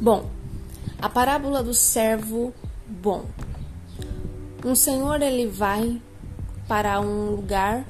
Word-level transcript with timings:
Bom, 0.00 0.30
a 0.98 1.10
parábola 1.10 1.62
do 1.62 1.74
servo 1.74 2.54
bom. 2.86 3.26
Um 4.64 4.74
senhor 4.74 5.20
ele 5.20 5.46
vai 5.46 6.00
para 6.66 6.98
um 7.02 7.32
lugar 7.32 7.84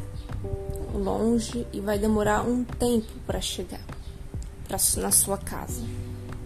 longe 0.92 1.64
e 1.72 1.80
vai 1.80 2.00
demorar 2.00 2.42
um 2.42 2.64
tempo 2.64 3.06
para 3.24 3.40
chegar 3.40 3.80
pra, 4.66 4.76
na 4.96 5.12
sua 5.12 5.38
casa. 5.38 5.84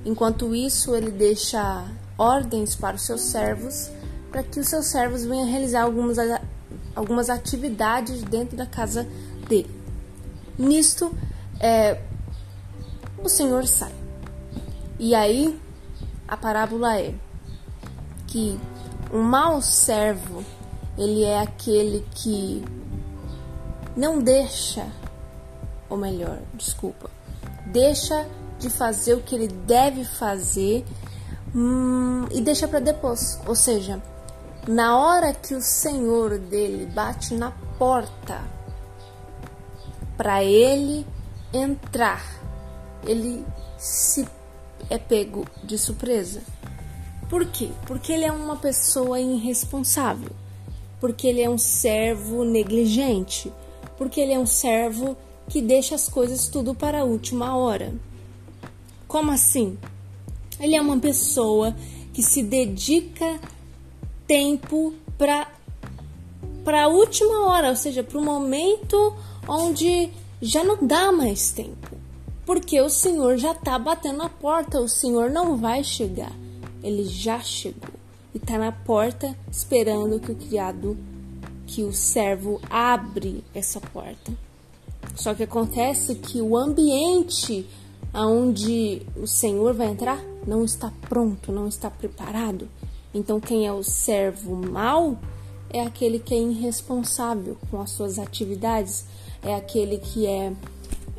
Enquanto 0.04 0.54
isso, 0.54 0.94
ele 0.94 1.10
deixa 1.10 1.82
ordens 2.18 2.76
para 2.76 2.96
os 2.96 3.02
seus 3.02 3.22
servos 3.22 3.90
para 4.30 4.42
que 4.42 4.60
os 4.60 4.68
seus 4.68 4.86
servos 4.86 5.24
venham 5.24 5.48
realizar 5.48 5.84
algumas, 5.84 6.18
algumas 6.94 7.30
atividades 7.30 8.22
dentro 8.22 8.54
da 8.54 8.66
casa 8.66 9.08
dele. 9.48 9.70
Nisto, 10.58 11.10
é, 11.58 12.02
o 13.22 13.30
Senhor 13.30 13.66
sai. 13.66 14.03
E 14.98 15.14
aí, 15.14 15.60
a 16.28 16.36
parábola 16.36 16.98
é 16.98 17.14
que 18.26 18.58
um 19.12 19.22
mau 19.22 19.60
servo, 19.60 20.44
ele 20.96 21.22
é 21.22 21.40
aquele 21.40 22.06
que 22.14 22.64
não 23.96 24.18
deixa, 24.18 24.86
ou 25.88 25.96
melhor, 25.96 26.38
desculpa, 26.54 27.10
deixa 27.66 28.26
de 28.58 28.70
fazer 28.70 29.14
o 29.14 29.20
que 29.20 29.34
ele 29.34 29.48
deve 29.48 30.04
fazer 30.04 30.84
hum, 31.54 32.26
e 32.30 32.40
deixa 32.40 32.66
para 32.66 32.80
depois. 32.80 33.40
Ou 33.46 33.54
seja, 33.54 34.02
na 34.66 34.96
hora 34.96 35.32
que 35.32 35.54
o 35.54 35.60
Senhor 35.60 36.38
dele 36.38 36.86
bate 36.86 37.34
na 37.34 37.52
porta 37.78 38.40
para 40.16 40.42
ele 40.42 41.06
entrar, 41.52 42.24
ele 43.04 43.44
se 43.76 44.26
é 44.90 44.98
pego 44.98 45.46
de 45.62 45.78
surpresa. 45.78 46.42
Por 47.28 47.46
quê? 47.46 47.70
Porque 47.86 48.12
ele 48.12 48.24
é 48.24 48.32
uma 48.32 48.56
pessoa 48.56 49.20
irresponsável. 49.20 50.30
Porque 51.00 51.26
ele 51.26 51.42
é 51.42 51.50
um 51.50 51.58
servo 51.58 52.44
negligente. 52.44 53.52
Porque 53.96 54.20
ele 54.20 54.32
é 54.32 54.38
um 54.38 54.46
servo 54.46 55.16
que 55.48 55.60
deixa 55.60 55.94
as 55.94 56.08
coisas 56.08 56.48
tudo 56.48 56.74
para 56.74 57.00
a 57.00 57.04
última 57.04 57.56
hora. 57.56 57.92
Como 59.06 59.30
assim? 59.30 59.78
Ele 60.58 60.76
é 60.76 60.80
uma 60.80 60.98
pessoa 60.98 61.74
que 62.12 62.22
se 62.22 62.42
dedica 62.42 63.40
tempo 64.26 64.94
para 65.18 65.48
para 66.64 66.84
a 66.84 66.88
última 66.88 67.46
hora, 67.46 67.68
ou 67.68 67.76
seja, 67.76 68.02
para 68.02 68.18
o 68.18 68.24
momento 68.24 69.14
onde 69.46 70.10
já 70.40 70.64
não 70.64 70.86
dá 70.86 71.12
mais 71.12 71.50
tempo. 71.50 72.03
Porque 72.44 72.80
o 72.80 72.90
Senhor 72.90 73.36
já 73.36 73.52
está 73.52 73.78
batendo 73.78 74.18
na 74.18 74.28
porta, 74.28 74.80
o 74.80 74.88
Senhor 74.88 75.30
não 75.30 75.56
vai 75.56 75.82
chegar. 75.82 76.32
Ele 76.82 77.04
já 77.04 77.40
chegou 77.40 77.94
e 78.34 78.38
está 78.38 78.58
na 78.58 78.72
porta 78.72 79.34
esperando 79.50 80.20
que 80.20 80.32
o 80.32 80.36
criado, 80.36 80.96
que 81.66 81.82
o 81.82 81.92
servo 81.92 82.60
abre 82.68 83.42
essa 83.54 83.80
porta. 83.80 84.32
Só 85.14 85.34
que 85.34 85.42
acontece 85.42 86.16
que 86.16 86.40
o 86.42 86.56
ambiente 86.56 87.66
aonde 88.12 89.02
o 89.16 89.26
Senhor 89.26 89.74
vai 89.74 89.88
entrar 89.88 90.22
não 90.46 90.64
está 90.64 90.92
pronto, 91.08 91.50
não 91.50 91.66
está 91.66 91.90
preparado. 91.90 92.68
Então, 93.12 93.40
quem 93.40 93.66
é 93.66 93.72
o 93.72 93.82
servo 93.82 94.54
mau 94.54 95.18
é 95.70 95.82
aquele 95.82 96.18
que 96.18 96.34
é 96.34 96.38
irresponsável 96.38 97.56
com 97.70 97.80
as 97.80 97.90
suas 97.90 98.18
atividades, 98.18 99.06
é 99.42 99.54
aquele 99.54 99.98
que 99.98 100.26
é, 100.26 100.52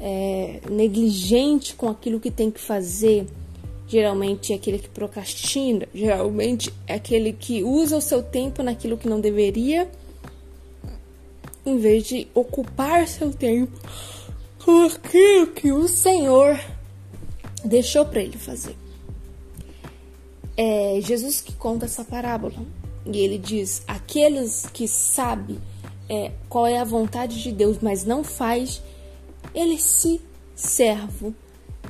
é 0.07 0.61
negligente 0.69 1.73
com 1.73 1.89
aquilo 1.89 2.19
que 2.19 2.29
tem 2.29 2.51
que 2.51 2.61
fazer. 2.61 3.25
Geralmente 3.87 4.53
é 4.53 4.55
aquele 4.55 4.77
que 4.77 4.87
procrastina, 4.87 5.87
geralmente 5.93 6.71
é 6.85 6.93
aquele 6.93 7.33
que 7.33 7.63
usa 7.63 7.97
o 7.97 8.01
seu 8.01 8.21
tempo 8.21 8.61
naquilo 8.61 8.97
que 8.97 9.07
não 9.07 9.19
deveria, 9.19 9.89
em 11.65 11.77
vez 11.79 12.05
de 12.07 12.27
ocupar 12.35 13.07
seu 13.07 13.31
tempo 13.33 13.79
com 14.63 14.83
aquilo 14.83 15.47
que 15.47 15.71
o 15.71 15.87
Senhor 15.87 16.59
deixou 17.63 18.05
para 18.05 18.21
ele 18.21 18.37
fazer. 18.37 18.75
É 20.55 20.99
Jesus 21.01 21.41
que 21.41 21.53
conta 21.53 21.85
essa 21.85 22.03
parábola 22.03 22.53
e 23.05 23.17
ele 23.17 23.39
diz: 23.39 23.81
aqueles 23.87 24.67
que 24.71 24.87
sabem 24.87 25.57
é, 26.07 26.31
qual 26.47 26.67
é 26.67 26.77
a 26.77 26.83
vontade 26.83 27.41
de 27.41 27.51
Deus, 27.51 27.77
mas 27.81 28.03
não 28.03 28.23
faz, 28.23 28.81
ele 29.55 29.79
se 29.79 30.21
servo 30.53 31.33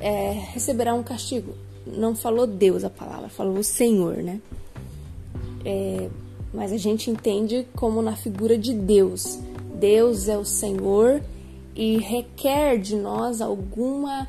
é, 0.00 0.32
receberá 0.52 0.94
um 0.94 1.02
castigo. 1.02 1.54
Não 1.86 2.14
falou 2.14 2.46
Deus 2.46 2.84
a 2.84 2.90
palavra, 2.90 3.28
falou 3.28 3.58
o 3.58 3.64
Senhor, 3.64 4.16
né? 4.16 4.40
É, 5.64 6.08
mas 6.52 6.72
a 6.72 6.76
gente 6.76 7.10
entende 7.10 7.66
como 7.74 8.00
na 8.00 8.16
figura 8.16 8.56
de 8.56 8.72
Deus. 8.72 9.38
Deus 9.74 10.28
é 10.28 10.38
o 10.38 10.44
Senhor 10.44 11.20
e 11.74 11.98
requer 11.98 12.78
de 12.78 12.96
nós 12.96 13.40
alguma 13.40 14.26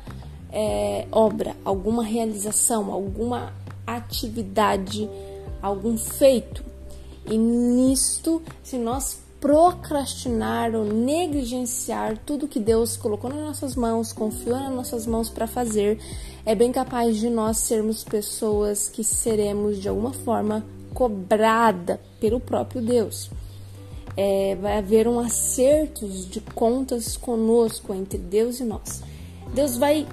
é, 0.52 1.06
obra, 1.10 1.56
alguma 1.64 2.04
realização, 2.04 2.92
alguma 2.92 3.52
atividade, 3.86 5.08
algum 5.62 5.96
feito. 5.96 6.64
E 7.26 7.36
nisto, 7.36 8.42
se 8.62 8.76
nós 8.76 9.20
procrastinar 9.40 10.74
ou 10.74 10.84
negligenciar 10.84 12.18
tudo 12.18 12.48
que 12.48 12.58
Deus 12.58 12.96
colocou 12.96 13.30
nas 13.30 13.40
nossas 13.40 13.76
mãos, 13.76 14.12
confiou 14.12 14.58
nas 14.58 14.72
nossas 14.72 15.06
mãos 15.06 15.28
para 15.28 15.46
fazer, 15.46 15.98
é 16.44 16.54
bem 16.54 16.72
capaz 16.72 17.16
de 17.16 17.30
nós 17.30 17.58
sermos 17.58 18.02
pessoas 18.02 18.88
que 18.88 19.04
seremos 19.04 19.78
de 19.78 19.88
alguma 19.88 20.12
forma 20.12 20.64
cobrada 20.92 22.00
pelo 22.18 22.40
próprio 22.40 22.82
Deus. 22.82 23.30
É, 24.16 24.56
vai 24.56 24.78
haver 24.78 25.06
um 25.06 25.20
acerto 25.20 26.08
de 26.08 26.40
contas 26.40 27.16
conosco 27.16 27.94
entre 27.94 28.18
Deus 28.18 28.58
e 28.58 28.64
nós. 28.64 29.02
Deus 29.54 29.76
vai 29.76 30.06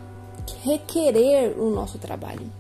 requerer 0.64 1.60
o 1.60 1.72
nosso 1.72 1.98
trabalho. 1.98 2.52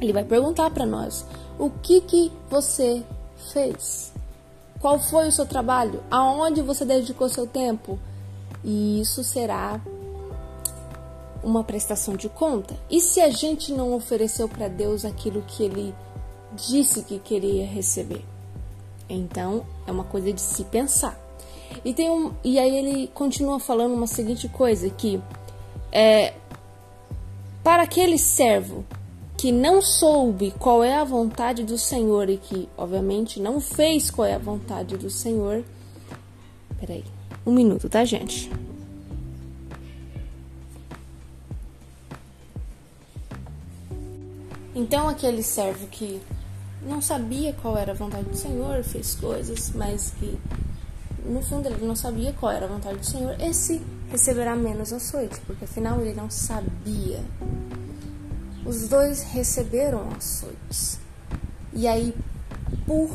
Ele 0.00 0.12
vai 0.12 0.24
perguntar 0.24 0.70
para 0.70 0.86
nós: 0.86 1.26
o 1.58 1.68
que 1.68 2.00
que 2.02 2.32
você 2.48 3.02
fez? 3.52 4.12
Qual 4.82 4.98
foi 4.98 5.28
o 5.28 5.32
seu 5.32 5.46
trabalho? 5.46 6.02
Aonde 6.10 6.60
você 6.60 6.84
dedicou 6.84 7.28
seu 7.28 7.46
tempo? 7.46 8.00
E 8.64 9.00
isso 9.00 9.22
será 9.22 9.80
uma 11.40 11.62
prestação 11.62 12.16
de 12.16 12.28
conta. 12.28 12.74
E 12.90 13.00
se 13.00 13.20
a 13.20 13.30
gente 13.30 13.72
não 13.72 13.94
ofereceu 13.94 14.48
para 14.48 14.66
Deus 14.66 15.04
aquilo 15.04 15.42
que 15.42 15.62
ele 15.62 15.94
disse 16.56 17.04
que 17.04 17.20
queria 17.20 17.64
receber? 17.64 18.24
Então, 19.08 19.64
é 19.86 19.92
uma 19.92 20.02
coisa 20.02 20.32
de 20.32 20.40
se 20.40 20.64
pensar. 20.64 21.16
E, 21.84 21.94
tem 21.94 22.10
um, 22.10 22.32
e 22.42 22.58
aí 22.58 22.76
ele 22.76 23.06
continua 23.14 23.60
falando 23.60 23.94
uma 23.94 24.08
seguinte 24.08 24.48
coisa 24.48 24.90
que 24.90 25.22
é, 25.92 26.34
para 27.62 27.84
aquele 27.84 28.18
servo 28.18 28.84
que 29.42 29.50
não 29.50 29.82
soube 29.82 30.54
qual 30.56 30.84
é 30.84 30.96
a 30.96 31.02
vontade 31.02 31.64
do 31.64 31.76
Senhor 31.76 32.30
e 32.30 32.36
que, 32.36 32.68
obviamente, 32.78 33.40
não 33.40 33.60
fez 33.60 34.08
qual 34.08 34.24
é 34.24 34.34
a 34.34 34.38
vontade 34.38 34.96
do 34.96 35.10
Senhor. 35.10 35.64
Peraí, 36.78 37.02
um 37.44 37.52
minuto, 37.52 37.88
tá, 37.88 38.04
gente? 38.04 38.48
Então, 44.76 45.08
aquele 45.08 45.42
servo 45.42 45.88
que 45.88 46.20
não 46.86 47.02
sabia 47.02 47.52
qual 47.52 47.76
era 47.76 47.90
a 47.90 47.96
vontade 47.96 48.28
do 48.28 48.36
Senhor, 48.36 48.84
fez 48.84 49.16
coisas, 49.16 49.72
mas 49.74 50.12
que 50.20 50.38
no 51.26 51.42
fundo 51.42 51.66
ele 51.66 51.84
não 51.84 51.96
sabia 51.96 52.32
qual 52.32 52.52
era 52.52 52.66
a 52.66 52.68
vontade 52.68 52.98
do 52.98 53.06
Senhor, 53.06 53.34
esse 53.40 53.82
receberá 54.08 54.54
menos 54.54 54.92
açoite, 54.92 55.40
porque 55.48 55.64
afinal 55.64 56.00
ele 56.00 56.14
não 56.14 56.30
sabia. 56.30 57.18
Os 58.64 58.88
dois 58.88 59.22
receberam 59.22 60.08
açoites. 60.16 60.98
E 61.72 61.88
aí, 61.88 62.14
por 62.86 63.10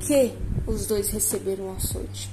que 0.00 0.32
os 0.66 0.86
dois 0.86 1.08
receberam 1.08 1.74
açoite? 1.74 2.30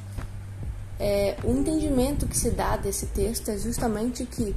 É, 0.99 1.37
o 1.43 1.51
entendimento 1.51 2.27
que 2.27 2.37
se 2.37 2.51
dá 2.51 2.75
desse 2.75 3.05
texto 3.07 3.49
é 3.49 3.57
justamente 3.57 4.25
que 4.25 4.55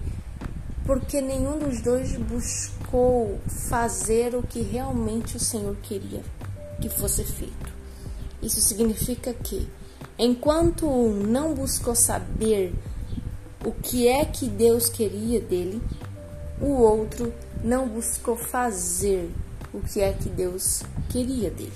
porque 0.85 1.21
nenhum 1.21 1.59
dos 1.59 1.81
dois 1.81 2.17
buscou 2.17 3.39
fazer 3.47 4.35
o 4.35 4.43
que 4.43 4.61
realmente 4.61 5.37
o 5.37 5.41
Senhor 5.41 5.77
queria 5.77 6.23
que 6.81 6.89
fosse 6.89 7.25
feito. 7.25 7.73
Isso 8.43 8.61
significa 8.61 9.33
que, 9.33 9.69
enquanto 10.19 10.89
um 10.89 11.13
não 11.13 11.55
buscou 11.55 11.95
saber 11.95 12.75
o 13.65 13.71
que 13.71 14.09
é 14.09 14.25
que 14.25 14.49
Deus 14.49 14.89
queria 14.89 15.41
dele, 15.41 15.81
o 16.63 16.81
outro 16.81 17.33
não 17.63 17.87
buscou 17.89 18.37
fazer 18.37 19.31
o 19.75 19.81
que 19.81 20.01
é 20.01 20.13
que 20.13 20.29
Deus 20.29 20.83
queria 21.11 21.51
dele. 21.51 21.73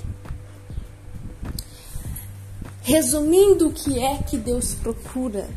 Resumindo, 2.80 3.68
o 3.68 3.72
que 3.72 3.98
é 3.98 4.22
que 4.22 4.38
Deus 4.38 4.74
procura 4.74 5.48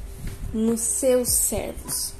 nos 0.51 0.81
seus 0.81 1.29
servos? 1.29 2.13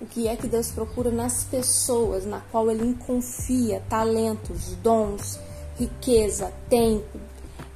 o 0.00 0.06
que 0.06 0.26
é 0.26 0.34
que 0.34 0.46
Deus 0.46 0.70
procura 0.70 1.10
nas 1.10 1.44
pessoas 1.44 2.24
na 2.24 2.40
qual 2.40 2.70
Ele 2.70 2.94
confia 3.06 3.82
talentos, 3.88 4.74
dons, 4.82 5.38
riqueza, 5.78 6.50
tempo, 6.70 7.20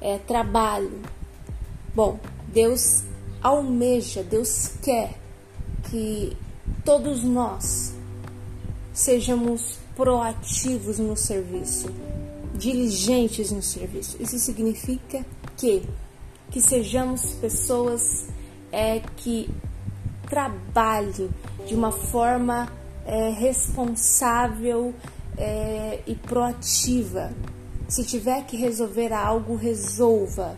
é, 0.01 0.17
trabalho. 0.17 1.01
Bom, 1.93 2.19
Deus 2.47 3.03
almeja, 3.41 4.23
Deus 4.23 4.71
quer 4.81 5.13
que 5.89 6.35
todos 6.83 7.23
nós 7.23 7.93
sejamos 8.95 9.77
proativos 9.95 10.97
no 10.97 11.15
serviço, 11.15 11.87
diligentes 12.55 13.51
no 13.51 13.61
serviço. 13.61 14.17
Isso 14.19 14.39
significa 14.39 15.23
que 15.55 15.83
que 16.51 16.61
sejamos 16.61 17.33
pessoas 17.33 18.27
é, 18.71 19.01
que 19.17 19.49
trabalhem 20.29 21.29
de 21.67 21.75
uma 21.75 21.91
forma 21.91 22.71
é, 23.05 23.29
responsável 23.31 24.93
é, 25.37 25.99
e 26.07 26.15
proativa. 26.15 27.33
Se 27.87 28.03
tiver 28.03 28.45
que 28.45 28.57
resolver 28.57 29.13
algo, 29.13 29.55
resolva. 29.55 30.57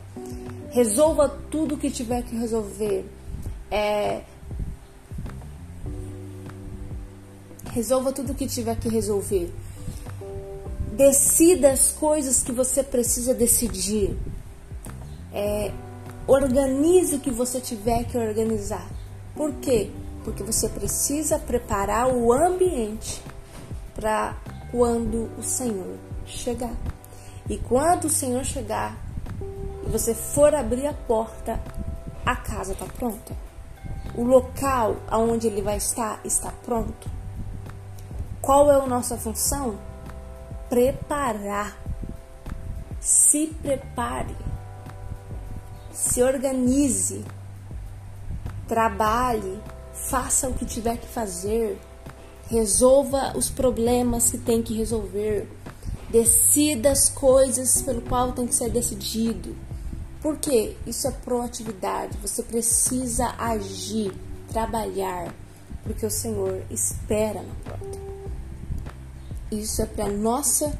Resolva 0.71 1.29
tudo 1.49 1.77
que 1.77 1.89
tiver 1.89 2.23
que 2.23 2.35
resolver. 2.35 3.05
É, 3.69 4.21
resolva 7.77 8.11
tudo 8.11 8.33
que 8.33 8.47
tiver 8.47 8.75
que 8.75 8.89
resolver. 8.89 9.53
Decida 10.93 11.71
as 11.71 11.91
coisas 11.91 12.41
que 12.41 12.51
você 12.51 12.81
precisa 12.81 13.35
decidir. 13.35 14.17
É, 15.31 15.71
organize 16.25 17.15
o 17.15 17.19
que 17.19 17.29
você 17.29 17.61
tiver 17.61 18.03
que 18.05 18.17
organizar. 18.17 18.89
Por 19.35 19.53
quê? 19.53 19.91
Porque 20.23 20.41
você 20.41 20.67
precisa 20.67 21.37
preparar 21.37 22.11
o 22.11 22.33
ambiente 22.33 23.21
para 23.93 24.35
quando 24.71 25.29
o 25.37 25.43
Senhor 25.43 25.97
chegar. 26.25 26.73
E 27.47 27.57
quando 27.57 28.05
o 28.05 28.09
Senhor 28.09 28.43
chegar 28.43 28.97
e 29.85 29.89
você 29.89 30.15
for 30.15 30.55
abrir 30.55 30.87
a 30.87 30.93
porta, 30.93 31.61
a 32.25 32.35
casa 32.35 32.73
está 32.73 32.85
pronta. 32.85 33.37
O 34.15 34.23
local 34.23 34.97
aonde 35.07 35.45
ele 35.45 35.61
vai 35.61 35.77
estar 35.77 36.19
está 36.25 36.51
pronto. 36.65 37.17
Qual 38.41 38.71
é 38.71 38.75
a 38.75 38.87
nossa 38.87 39.17
função? 39.17 39.77
Preparar. 40.69 41.77
Se 42.99 43.47
prepare. 43.61 44.35
Se 45.91 46.21
organize. 46.21 47.25
Trabalhe. 48.67 49.59
Faça 49.93 50.47
o 50.47 50.53
que 50.53 50.65
tiver 50.65 50.97
que 50.97 51.07
fazer. 51.07 51.79
Resolva 52.49 53.33
os 53.35 53.49
problemas 53.49 54.31
que 54.31 54.37
tem 54.37 54.61
que 54.61 54.73
resolver. 54.73 55.49
Decida 56.09 56.91
as 56.91 57.09
coisas 57.09 57.81
pelo 57.81 58.01
qual 58.01 58.31
tem 58.31 58.47
que 58.47 58.55
ser 58.55 58.69
decidido. 58.69 59.55
Por 60.21 60.37
quê? 60.37 60.75
Isso 60.85 61.07
é 61.07 61.11
proatividade. 61.11 62.17
Você 62.21 62.41
precisa 62.43 63.35
agir, 63.37 64.13
trabalhar, 64.49 65.33
porque 65.83 66.05
o 66.05 66.11
Senhor 66.11 66.61
espera 66.69 67.41
na 67.41 67.53
porta. 67.63 68.16
Isso 69.51 69.81
é 69.81 69.85
para 69.85 70.09
nossa 70.09 70.77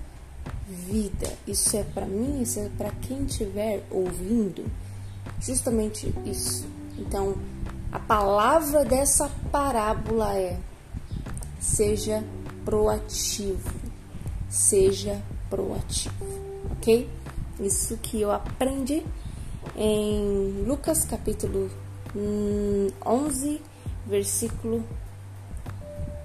vida. 0.68 1.32
Isso 1.48 1.76
é 1.78 1.84
para 1.84 2.06
mim, 2.06 2.42
isso 2.42 2.60
é 2.60 2.70
para 2.78 2.92
quem 2.92 3.24
estiver 3.24 3.84
ouvindo. 3.90 4.66
Justamente 5.40 6.14
isso. 6.26 6.68
Então, 6.98 7.36
a 7.92 8.00
palavra 8.00 8.84
dessa 8.84 9.30
parábola 9.52 10.36
é: 10.38 10.60
seja 11.60 12.24
proativo. 12.66 13.88
Seja 14.50 15.22
proativo, 15.50 16.14
ok? 16.72 17.10
Isso 17.60 17.98
que 17.98 18.22
eu 18.22 18.32
aprendi 18.32 19.06
em 19.76 20.64
Lucas 20.66 21.06
capítulo 21.06 21.70
11, 23.06 23.62
versículo 24.06 24.84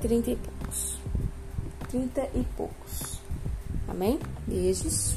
30 0.01 0.31
e 0.31 0.37
poucos. 0.37 0.99
30 1.93 2.23
e 2.35 2.43
poucos. 2.57 3.21
Amém? 3.87 4.19
Beijos. 4.47 5.15